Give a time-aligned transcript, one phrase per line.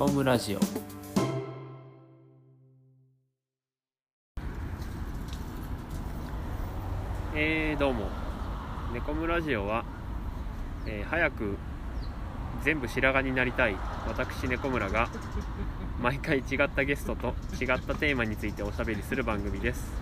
[0.00, 0.58] コムラジオ。
[7.34, 8.06] えー、どうも。
[8.94, 9.84] ネコムラジオは、
[10.86, 11.58] えー早く
[12.64, 13.76] 全部白髪になりたい。
[14.08, 15.10] 私ネコムラが
[16.00, 19.92] 毎回違ったゲストと違ったテーマについておしゃべりする番組です。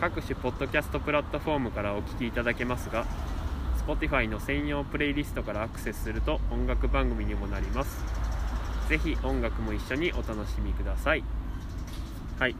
[0.00, 3.04] 各種ポッドキャストプラットフォームからお聞きいただけますが
[3.86, 8.25] Spotify の専用プレイリストからアクセスすると音楽番組にもなります。
[8.88, 11.24] ぜひ音楽も一緒にお楽しみください。
[12.38, 12.54] はい。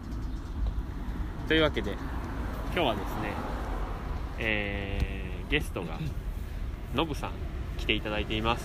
[1.49, 1.93] というわけで
[2.75, 3.33] 今日はですね
[4.39, 5.99] えーゲストが
[6.95, 7.31] ノブさん
[7.79, 8.65] 来ていただいています。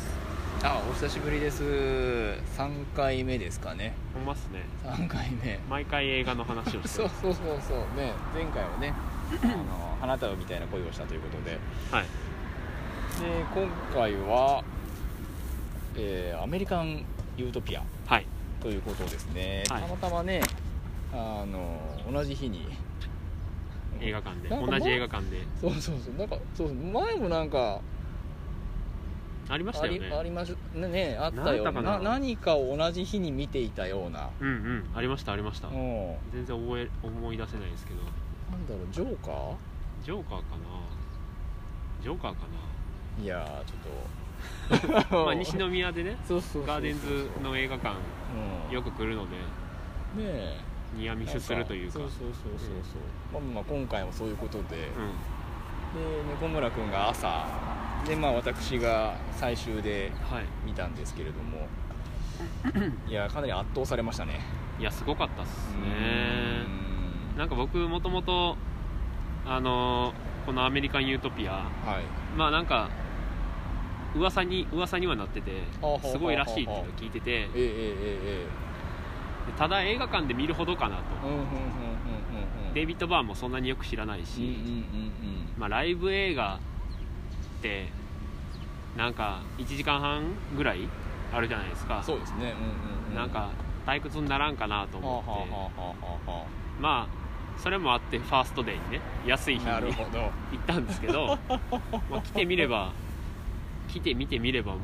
[0.64, 1.64] あお久しぶりです。
[1.64, 3.94] 3回目ですかね。
[4.14, 4.64] ほんまっすね。
[4.84, 5.60] 3回目。
[5.70, 7.78] 毎回映画の話をして そうそうそうそう。
[7.98, 8.94] ね前回はね
[9.44, 11.52] あの花束みたいな恋をしたということで。
[11.52, 11.60] で
[11.92, 12.06] はい。
[13.54, 14.64] 今回は、
[15.96, 17.06] えーアメリカン・
[17.42, 17.84] ユートピア。
[18.06, 18.26] はい。
[18.62, 19.82] ということですね、はい。
[19.82, 20.42] たまたまね
[21.12, 21.80] あの
[22.12, 22.68] 同じ日に。
[24.00, 24.50] 映画館で。
[24.50, 25.42] 同じ映画館で。
[25.60, 26.16] そうそうそう。
[26.18, 27.82] なんかそう前もなんか
[29.50, 30.12] ありましたよね。
[30.12, 31.72] ありましねねあったよ。
[31.72, 34.30] な何かを同じ日に見ていたような。
[34.40, 34.90] うんうん。
[34.96, 35.68] ありましたありました。
[35.68, 36.16] うん。
[36.32, 38.02] 全然覚え思い出せないですけど。
[38.52, 39.56] なんだろうジョーカー？
[40.06, 40.46] ジョーカーかな？
[42.04, 42.38] ジョーカーか
[43.22, 44.21] いやーちょっとな
[45.12, 47.96] まあ西宮でねそうそうガーデンズの映画館
[48.70, 48.74] うん。
[48.74, 49.42] よく来るのでね
[50.18, 50.60] え。
[50.96, 51.94] ニアミスするというか。
[51.94, 54.92] そうそうそうそうそう、まあまあ今回もそういうことで、で
[55.96, 56.30] うん。
[56.30, 57.46] 猫村君が朝
[58.06, 60.44] でまあ私が最終ではい。
[60.66, 61.68] 見たんですけれども。
[63.08, 64.40] いやかなり圧倒されましたね。
[64.80, 66.64] いやすごかったっすうね
[67.36, 67.38] ん。
[67.38, 68.58] なんか僕もともと
[69.46, 70.14] あのー
[70.46, 71.52] このアメリカン・ユートピア。
[71.52, 71.68] はい。
[72.36, 72.90] まあなんか
[74.16, 75.52] 噂に噂にはなってて
[76.04, 77.48] すごいらしいっていうのを聞いてて
[79.58, 81.04] ただ映画館で見るほどかなと。
[82.74, 84.58] デイビッド・バーンもそんなによく知らないし、
[85.58, 86.58] まあ、ライブ映画
[87.60, 87.90] って
[88.96, 90.24] なんか1時間半
[90.56, 90.88] ぐらい
[91.34, 92.02] あるじゃないですか。
[92.02, 92.38] そうですね。
[92.38, 93.16] うんうんうん。
[93.16, 93.50] なんか
[93.86, 101.38] 退屈にならんかなとはあ思ってまあそれもあってファーストデーにね安い日に行ったんですけど
[102.10, 102.92] まあ来てみれば
[103.92, 104.82] 来てみてみればもう、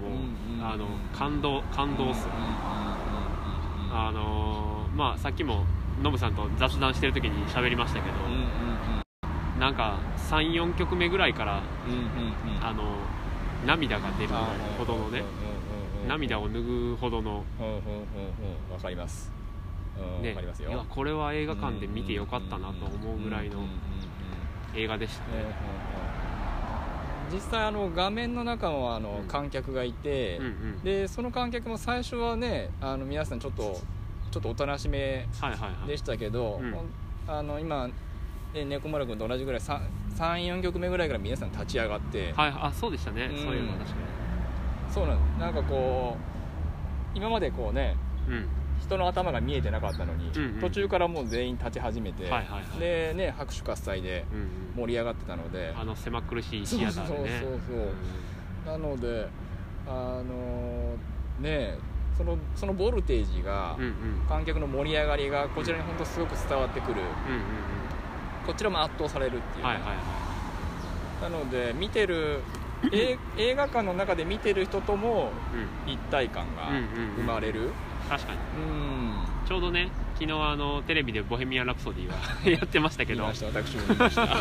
[0.61, 0.87] あの
[1.17, 2.23] 感動感動っす。
[2.23, 4.07] よ、うんうんうんうんうん。
[4.07, 5.63] あのーまあさっきも
[6.01, 11.61] ノブさんと雑談してる時に喋りましたけど、うなんか34曲目ぐらいから
[12.61, 12.83] あの
[13.65, 14.33] 涙が出る
[14.77, 15.23] ほどのね
[16.07, 17.43] 涙を拭うほどの。
[18.71, 19.31] わかります。
[19.97, 20.29] うんね。
[20.29, 20.69] わかりますよ。
[20.69, 23.65] いやこれは映画館で見てよかったなと思うぐらいの
[24.75, 25.45] 映画でしたね
[27.31, 29.27] 実際あの画面の中もあのうん。
[29.27, 30.83] 観客がいてうんうん。
[30.83, 33.79] でその観客も最初はねあの皆さんちょっと
[34.31, 35.87] ちょっとおとなしめはいはいはい。
[35.87, 36.75] でしたけど、うん。
[37.27, 37.87] あの今、
[38.53, 43.25] ね、猫村君と同じぐらい34曲目ぐらいから皆さん立ち上がって、はいあそうでしたね。
[43.25, 43.37] うん。
[43.37, 43.95] そういうのは確か
[44.89, 46.15] そうなんなんかこ
[47.13, 47.95] う今までこうね
[48.27, 48.47] にうん
[48.79, 50.59] 人の頭が見えてなかったのに、うんうん。
[50.61, 52.79] 途中からもう全員立ち始めて、はいはいはい。
[52.79, 54.47] でね拍手喝采でうんうん。
[54.77, 57.41] 盛り上がってたので、あの狭苦しいそうシアそうそうターでね
[58.65, 59.27] そうなので
[59.87, 59.91] あ
[60.23, 60.95] の
[61.39, 61.77] ね
[62.17, 63.89] そのそのボルテージが、うんうん。
[63.89, 67.01] うん観客の盛り上がりがこちらに本当すごく伝わってくる。
[67.01, 67.07] うんうん
[68.45, 69.93] こちらも圧倒されるっていうはいはいは
[71.21, 72.39] なので見てる
[72.93, 75.31] え映画館の中で見てる人とも
[75.85, 75.93] いうん。
[75.93, 76.87] 一体感がうんうんうん。
[77.17, 77.71] 生まれる
[78.09, 78.39] 確かに。
[78.39, 79.47] うん。
[79.47, 82.15] ちょうどね昨日あのテレビで「ボヘミアン・ラプソディ」は
[82.49, 83.21] やってましたけど。
[83.21, 83.45] 見ました。
[83.47, 84.21] 私も見ました。
[84.27, 84.39] はい。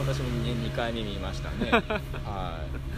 [0.00, 1.70] 私も 2, 回目見ましたね。
[2.24, 2.88] はい。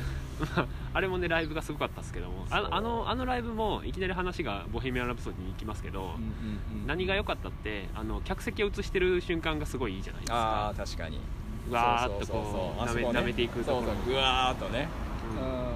[0.95, 2.47] あれもねライブがすごかったですけども。
[2.51, 10.69] ああのあのライブもいきなり話が「ボヘミアン・ラプソディ」に行きますけど、うんうんうん何が良かったってあの客席を映してる瞬間がすごいいいじゃないですあか。
[10.71, 11.21] あ確かに。
[11.69, 13.87] うわーっとこう舐めていくところ。
[13.87, 14.89] そうそうぐわーっとね、
[15.37, 15.47] うん。
[15.47, 15.73] うん。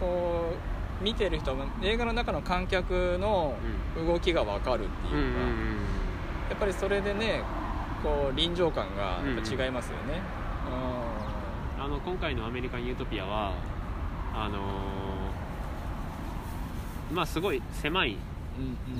[0.00, 0.73] こう
[1.04, 3.54] 見てる人も映画の中の観客の
[3.96, 5.40] 動きが分かるっていうか、
[6.50, 7.42] やっぱりそれでね
[8.02, 13.52] こう臨場感が違いますよね、うんあの今回の「アメリカン・ユートピアは」
[14.34, 18.16] あのーまあすごい狭い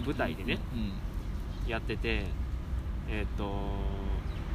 [0.05, 2.25] 舞台でねうんやってて
[3.09, 3.47] えっ、と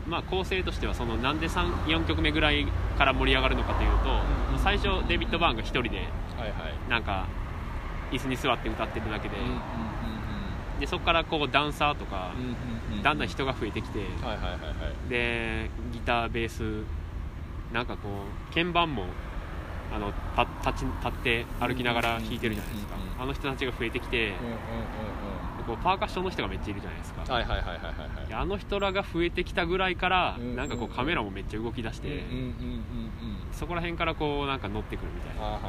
[0.08, 2.68] まあ構成としてはそのなんで4曲目ぐらい
[3.00, 4.60] から盛り上がるのかというと、うんうん。
[4.60, 6.08] 最初デビッド・バーンが1人で
[6.88, 7.26] なんか
[8.12, 9.36] 椅子に座って歌ってるだけで,、
[10.80, 12.32] でそこからこうダンサーとか
[13.04, 14.58] だんだん人が増えてきて、はいはいはいは
[15.08, 15.10] い。
[15.10, 16.84] でギターベース
[17.74, 18.10] なんかこ
[18.50, 19.06] う鍵盤も
[19.94, 24.60] あのた立ち立って歩きながら弾いてるじゃないですか、あの人たちが増えてきて、うんうんうん
[25.68, 32.84] こうパーカッションの人がめっちゃいるじゃないですか、あの人らが増えてきたぐらいから、うんなんかこうカメラもめっちゃ動き出して、うんうんうん
[33.52, 35.60] そこら辺からこうなんか乗ってくるみたいな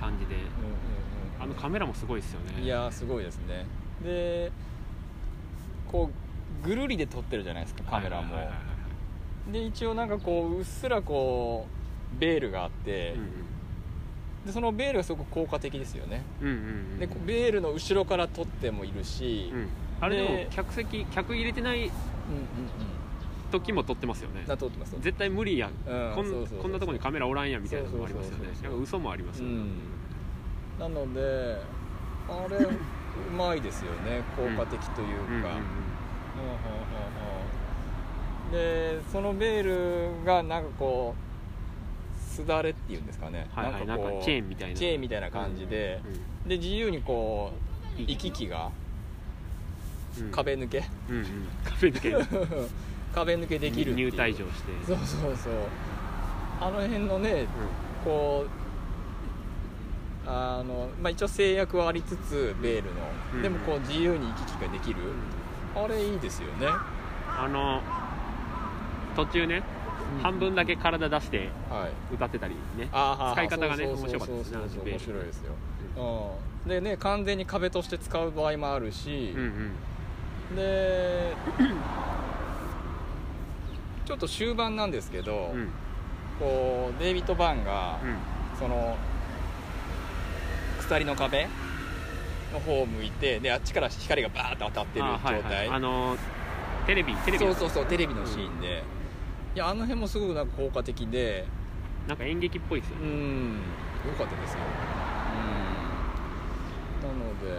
[0.00, 0.34] 感じで。
[0.34, 0.97] うん
[1.40, 2.62] あのカメラもすごいですよね。
[2.62, 3.66] いやーすごいですね。
[4.02, 4.50] で
[5.90, 6.10] こ
[6.64, 8.34] うぐるりで撮ってるじゃないですかカメラも。
[9.50, 11.66] で一応なんかこううっすらこ
[12.16, 13.14] うベールがあって、
[14.44, 16.24] でそのベールがすごく効果的ですよね。
[16.42, 16.66] うんうんうんうん。
[16.66, 19.68] うんでベールの後ろから撮ってもいるし、うん。
[20.00, 21.92] あれでもで客席客入れてないうんうん
[23.50, 24.44] 時も撮ってますよね。
[24.46, 25.68] な撮ってます絶対無理や。
[25.68, 26.14] ん、うん
[26.60, 28.44] こんなとこにカメラおらんやんみたいなのもありますよね。
[28.82, 29.70] 嘘もありますよね、うん
[30.78, 31.60] なので
[32.28, 32.70] あれう
[33.36, 34.22] まいですよね。
[34.36, 35.34] 効果的というか、うん。
[35.34, 35.50] うんうんうん。
[35.50, 37.58] うんうんうん
[38.52, 39.62] でそのベー
[40.20, 43.86] ルがなんかこうすだれっていうんですかね、はいはい。
[43.86, 44.76] なんかこうチェーンみたいな。
[44.76, 46.00] チェーンみたいな感じで、
[46.46, 47.52] で自由にこ
[47.98, 48.70] う行き来が
[50.18, 50.24] うん。
[50.26, 51.24] うん壁抜け、うんうん。
[51.64, 52.12] 壁抜け。
[53.14, 54.72] 壁抜けできる入退場して。
[54.86, 55.52] そうそうそう。
[56.60, 57.46] あの辺のね
[58.04, 58.50] こう
[60.30, 62.90] あの、まあ、一応制約はありつつベールの、
[63.34, 63.42] うん。
[63.42, 65.00] でもこう自由に行き来ができる、
[65.74, 65.84] うん。
[65.84, 67.80] あれいいですよね、あの
[69.16, 69.62] 途中ね、
[70.22, 72.14] 半分だけ体出してはい。
[72.14, 72.88] 歌ってたりね。
[72.92, 75.52] あー使い方がね面白かったですね面白いですよ、
[76.64, 79.72] うん、でね完全に壁として使う場合もあるし、うん
[80.50, 80.56] うん。
[80.56, 81.34] で
[84.04, 85.68] ちょっと終盤なんですけど、うん。
[86.38, 88.16] こうデイビッド・バーンが、うん。
[88.58, 88.96] その
[90.88, 91.46] 鎖の壁？
[92.50, 96.16] の方を向いてであっちから光がバーッと当たってるあはい状態、はいあの
[96.86, 98.82] テレビテレビそうそうそうテレビのシーンで、
[99.54, 101.44] いやあの辺もすごくなんか効果的で。
[102.08, 103.02] なんか演劇っぽいですよね。
[103.02, 103.60] うん。
[104.06, 104.60] 良かったですよ。
[107.02, 107.10] うん。
[107.10, 107.50] なので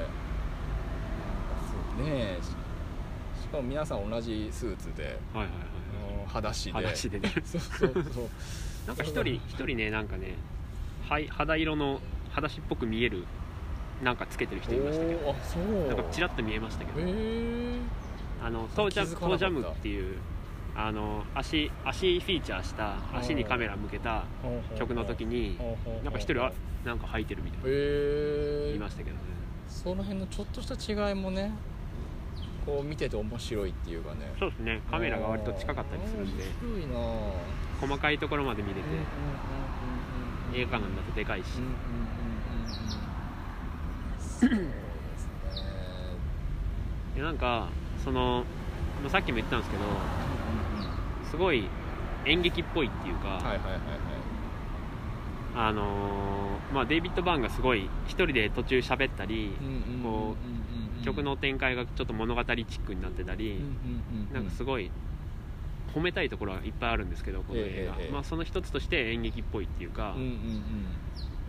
[2.11, 2.39] ね。
[2.41, 2.45] し
[3.43, 5.47] しかも皆さん同じスーツではいはいはい
[6.23, 6.71] うん裸足で。
[6.71, 7.31] 裸足でね。
[7.45, 8.03] そうそうそう。
[8.87, 10.33] なんか一人一人ねなんかね
[11.07, 11.99] はい肌色の
[12.39, 13.25] 裸足っぽく見える
[14.03, 15.29] なんかつけてる人いましたけど。
[15.29, 15.87] あそう。
[15.87, 17.07] なんかチラッと見えましたけど。
[18.41, 20.15] あのトージャトージャムっていう
[20.73, 24.23] あの足足フィーチャーした足にカメラ向けた
[24.77, 25.59] 曲の時に
[26.05, 26.53] なんか一人は
[26.85, 27.65] なんか履いてるみたいな。
[27.67, 29.21] 言いましたけどね。
[29.67, 31.51] その辺のちょっとした違いもね
[32.65, 34.31] こう見てて面白いっていうかね。
[34.39, 34.81] そうですね。
[34.89, 36.45] カメラが割と近かったりするんで。
[37.81, 38.79] 細かいところまで見れて。
[38.81, 41.57] うんうんうんうんうん映画館だとでかいし。
[41.57, 41.75] うんうんうんう
[44.15, 44.19] ん。
[44.19, 45.31] そうですね。
[47.15, 47.67] でなんか
[48.03, 48.45] その
[49.01, 49.83] まあさっきも言ったんですけど
[51.29, 51.69] すごい
[52.25, 53.79] 演劇っぽいっていうか、はいはいはいはい。
[55.55, 59.51] あのーまあ、デイビッド・バーンがすごい一人で途中喋ったり、
[60.03, 60.35] こ
[61.01, 63.59] う曲の展開がちょっと物語チックになってたり、
[64.31, 64.91] なんかすごい
[65.89, 68.11] 褒めたいところはいっぱいあるんですけどこの映画、ええええ。
[68.11, 70.39] まあ、その一つとして演劇っぽいっていうか、うんうんうん。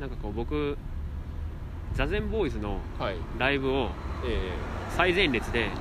[0.00, 0.76] なんかこう僕
[1.94, 3.90] ザゼンボーイズのはいライブを
[4.25, 4.38] え
[4.96, 5.75] 最前列でえはい。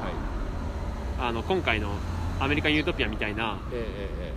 [1.21, 1.91] あの今回の
[2.39, 3.85] アメリカン・ユートピアみたいなえ
[4.21, 4.33] ええ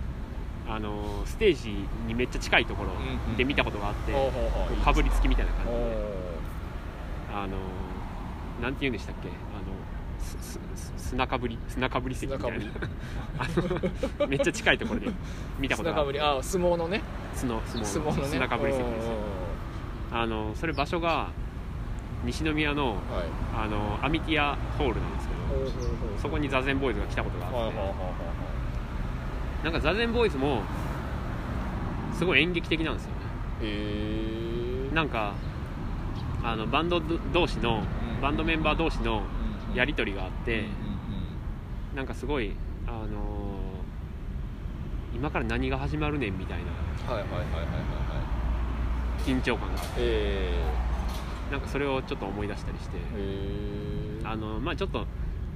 [0.69, 1.75] あのステージ
[2.07, 2.91] にめっちゃ近いところ
[3.35, 4.63] で見たことがあって、うほうほう。
[4.63, 7.37] いいですかぶりつきみたいな感じおでー。
[7.37, 7.57] あの
[8.61, 9.27] なんて言うんでしたっけ？
[10.97, 12.65] 砂かぶり砂かぶり席みたいな
[13.37, 13.47] あ
[14.21, 15.07] のめっちゃ近いところで
[15.59, 17.01] 見たことあって砂かぶりあ相撲のね
[17.35, 19.07] 相撲のね砂かぶり席です
[20.11, 21.29] あのそれ場所が
[22.25, 22.97] 西宮のはい
[23.55, 30.61] あのアミティアホールなんですけどそこにザゼンボーイズが来たことがあってはいはいはいはいなんかザゼンボーイズも
[32.17, 33.15] すごい演劇的なんですよね
[33.61, 35.33] へえなんか
[36.43, 37.01] あのバンド
[37.33, 37.83] 同士の
[38.21, 39.23] バンドメンバー同士の
[39.73, 40.65] やりと取りがあって
[41.95, 42.53] なんかすごい
[42.87, 43.07] あのー
[45.15, 46.63] 今から何が始まるねんみたいな
[49.23, 50.51] 緊張感があってえ
[51.51, 55.05] なんかそれをちょっと思い出したりしてー、へーあのまあちょっと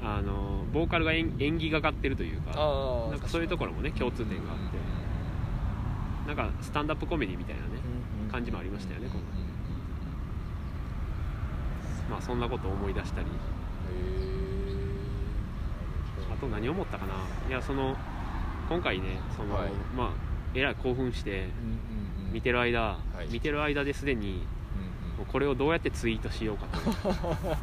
[0.03, 2.51] あのボーカルが演演技がかってるというか
[3.09, 4.77] なんかそういうところもね共通点があって
[6.27, 7.67] なんかスタンダップコメディみたいなね
[8.31, 9.47] 感じもありましたよね今回。
[12.09, 13.27] まあそんなことを思い出したり
[16.31, 17.13] あと何思ったかな。
[17.47, 17.95] いやその
[18.69, 19.71] 今回ねその、はい。
[19.95, 20.09] まあ
[20.53, 21.49] えらい興奮して
[22.31, 23.31] 見てる間、はい。
[23.31, 24.45] 見てる間ですでに
[25.17, 26.79] もうこれをどうやってツイートしようかと。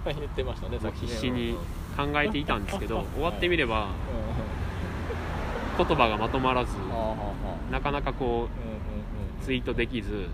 [0.12, 1.56] 言ってましたね必死に
[1.96, 3.88] 考えていたんですけど終わってみればうん
[5.76, 6.76] 言葉がまとまらず
[7.70, 8.48] なかなかこうんうんうん。
[8.48, 8.48] う
[9.42, 10.28] ツイートできず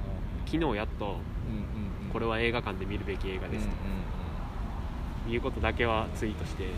[0.47, 2.11] 昨日やっとうんうんうん。
[2.13, 4.20] これは映画館で見るべき映画ですうんうんと
[5.31, 6.71] いうことだけはツイートして、うん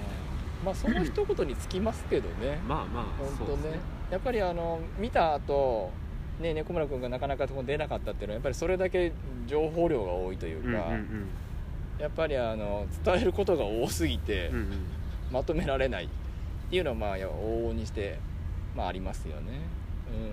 [0.65, 2.61] まあその一言につきますけどね。
[2.69, 3.47] まあまあ本当ね。
[3.47, 3.81] そうですね。
[4.11, 5.91] やっぱりあの見た後
[6.41, 9.13] ね猫村君がなかなか出なかったっていうのはやっぱりそれだけ
[9.47, 11.29] 情報量が多いというか、うんうんうん。
[11.99, 14.69] やっぱりあの伝えることが多すぎて、うんうん。
[15.33, 16.09] まとめられないっ
[16.71, 18.19] ていうのはまあ往々にして、
[18.77, 19.61] まあ、ありますよね。
[20.09, 20.33] うんうんうんうん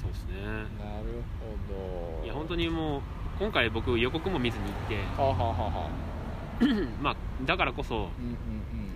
[0.00, 0.34] そうですね。
[0.36, 2.24] うんなるほど。
[2.24, 3.00] いや本当にもう
[3.38, 4.94] 今回僕予告も見ずに行って。
[5.20, 5.90] はあ、はあはあはあ、
[7.02, 8.08] まあだからこそ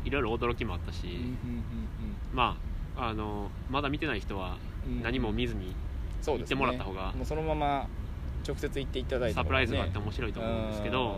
[0.04, 1.34] いろいろ驚きもあったし、
[2.32, 2.56] ま
[2.96, 4.58] ああのまだ見てない人は
[5.02, 5.74] 何も見ずに
[6.26, 7.88] 行ってもらった方がもうそのまま
[8.46, 11.16] 直接行っていただいたサプライズがあねって面白いと思うんですけど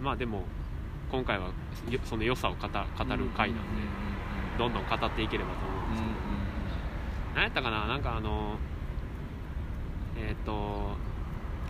[0.00, 0.42] まあでも
[1.10, 1.46] 今回は
[1.88, 2.68] よその良さを語語
[3.16, 3.82] る回なんで
[4.58, 6.14] どんどん語っていければと思うんですけど。
[7.34, 7.86] 何やったかな？
[7.86, 8.58] なんかあの
[10.18, 10.90] えっ、と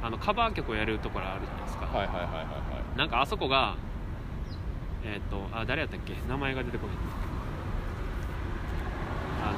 [0.03, 2.47] あのカバー曲をやるところあるじゃないですか、はいはいはいはいは
[2.97, 3.77] なんかあそこが
[5.05, 6.15] えっ、とあ誰やったっけ？
[6.29, 6.97] 名前が出てこない。
[9.45, 9.53] あ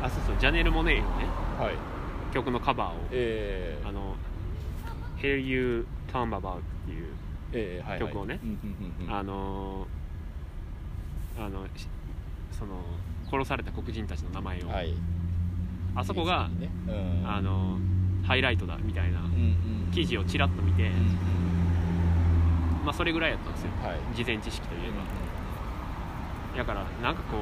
[0.00, 1.74] のあそうそうジャネル・モネイのねいはい。
[2.32, 3.88] 曲のカバーをえー。
[3.88, 4.16] あの
[5.20, 7.08] 「Here You Turn About」っていう
[7.52, 8.08] えーはいはい。
[8.12, 9.14] 曲をねうんうんうんうん。
[9.14, 9.86] あの
[11.38, 11.86] あのし
[12.52, 12.80] その
[13.30, 14.94] 殺された黒人たちの名前を、はい
[15.94, 16.70] あそこが、ね。
[16.88, 17.28] うん。
[17.28, 17.78] あの
[18.22, 19.28] ハイライトだみたいなうんう
[19.88, 19.92] ん。
[19.92, 20.94] 記事をちらっと見て、うんうん。
[22.84, 23.70] まあ、それぐらいやったんですよ。
[23.82, 23.98] はい。
[24.14, 27.40] 事前知識といえば、だからなんかこう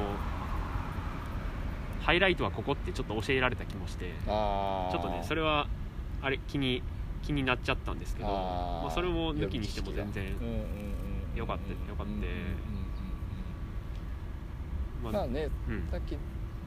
[2.03, 5.67] ハイライトはここってちょっと教えられた気もしてちょっとねそれは
[6.21, 6.81] あれ気に
[7.21, 12.03] 気になっちゃったんですけどまあ、それも抜きにしても全然うんうんうんうんよかったよかった。
[12.03, 12.29] うんうんうんう
[15.01, 15.03] ん。
[15.03, 15.87] まあまあねうん。
[15.91, 16.17] さっき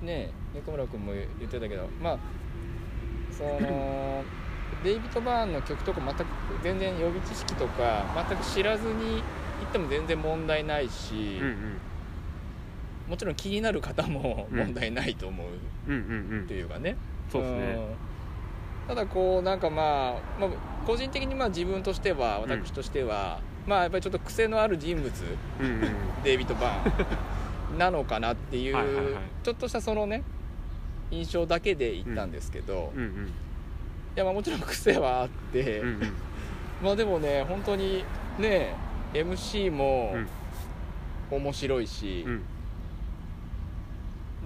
[0.03, 2.19] ね猫村君も言ってたけどまあ
[3.31, 4.25] その
[4.85, 6.25] デイビッド・バーンの曲とか全く
[6.63, 9.23] 全然予備知識とか全く知らずに
[9.61, 11.79] 行っても全然問題ないし、うんうん。
[13.09, 14.59] もちろん気になる方もうん。
[14.59, 15.47] 問題ないと思う
[15.87, 16.45] うんうんうん。
[16.45, 16.97] っていうかね、
[17.31, 17.59] そうですね。
[17.59, 18.89] うん。
[18.89, 20.51] ただこうなんかまあ、まあ、
[20.85, 22.51] 個人的にまあ自分としてはうん。
[22.51, 25.13] 私としては、まあやっぱりちょっと癖のある人物。
[25.61, 25.81] うんうん。
[26.25, 27.07] デイビッド・バーン
[27.79, 30.23] なのかなっていうちょっとしたそのね
[31.11, 33.33] 印象だけで言ったんですけど、いうんうん。
[34.15, 36.01] やまあもちろん癖はあって、うんうん。
[36.83, 38.05] まあでもね本当に
[38.39, 38.75] ね
[39.13, 40.29] MC もうん。
[41.39, 42.31] 面白いしう、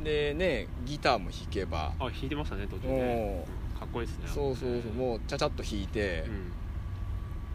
[0.00, 0.04] ん。
[0.04, 3.44] でねギターも弾けば、あ弾いてましたね途中で。
[3.78, 4.28] かっこいいですね。
[4.28, 6.52] そうそうそうもうちゃちゃっと弾いてう、ん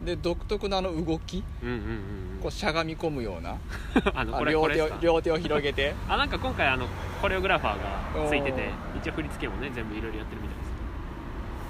[0.04, 1.42] で独特なあの動き。
[1.62, 3.56] うんうんうんこうしゃがみ込むような。
[4.14, 5.94] あのこれあ両手を両手を広げて。
[6.08, 6.86] あなんか今回あの
[7.20, 10.72] コレオグラファーがついててお一応振り付けもね全部いろいろやってるみたいです。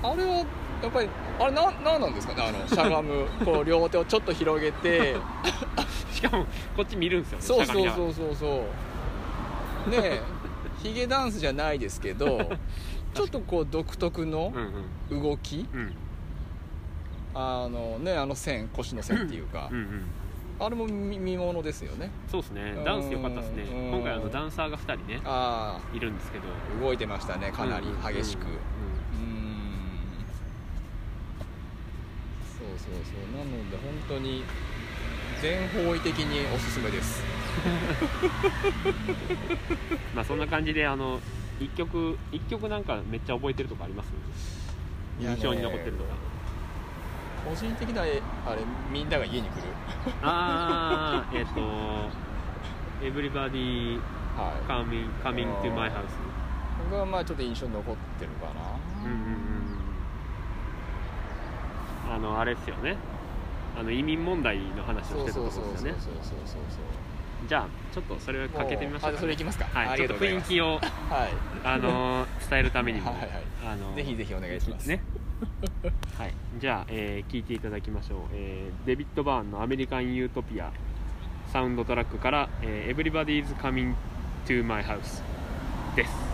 [0.03, 0.47] あれは
[0.83, 1.09] やっぱり
[1.39, 2.43] あれななんなんですかね？
[2.49, 3.27] あのしゃがむ。
[3.45, 5.17] こう両手をちょっと広げて。
[6.13, 6.47] しかも
[6.77, 8.35] こっち見るんですよねそうそうそうそう。
[8.35, 8.47] そ
[9.89, 10.23] うねえ。
[10.83, 12.51] ヒゲダンスじゃないですけど
[13.15, 14.73] ちょっとこう独特のうん
[15.11, 15.23] うん。
[15.23, 15.69] 動き。
[15.73, 15.95] うん
[17.35, 20.05] あのねあの線腰の線っていうかうんうん。
[20.61, 22.11] あれも見見ものですよね。
[22.31, 22.75] そうですね。
[22.85, 23.63] ダンス良かったですね。
[23.65, 23.91] うん。
[23.97, 25.21] 今回あのダンサーが2人ね。
[25.25, 26.45] あいるんですけど。
[26.45, 28.47] あ動いてましたねかなり激しく。
[28.47, 28.53] うん
[32.59, 33.33] そうそうそう。
[33.37, 34.45] なので本当に
[35.41, 37.23] 全方位的におすすめです。
[40.15, 41.19] まあそんな感じであの
[41.61, 44.13] 一曲一曲なんかめっちゃ覚えてるとかあります？
[45.21, 46.11] 印象に残ってるとか
[47.45, 49.63] 個人的なえあれみんなが家に来る。
[50.23, 51.61] ああえっと
[53.03, 54.01] 「Everybody
[54.37, 54.71] はい。
[54.71, 56.05] coming, coming to my house
[56.91, 58.53] 僕はまあちょっと印象に残ってるかな」
[59.05, 59.19] うんうんう
[62.11, 62.15] ん。
[62.15, 62.97] あのあれですよね。
[63.79, 65.99] あの移民問題の話をしてたところですよね。
[65.99, 66.85] そうそうそうそうそう
[67.49, 69.65] じゃあちょっとそれをかけてみましょうもうあそれいきますか。
[69.73, 70.81] はい、あちょっと雰囲気をはい。
[71.65, 73.11] あの伝えるためにも。
[73.11, 73.31] はいはい。
[73.67, 74.87] あのぜひぜひお願いします。
[74.89, 75.03] ね
[76.17, 76.35] はい。
[76.61, 80.73] じゃあ、えー聞いていただきましょう、えーデビッド・バーンの「アメリカン・ユートピア」
[81.53, 83.95] サウンドトラックから「えー Everybody's Coming
[84.47, 85.23] to My House」
[85.97, 86.32] です。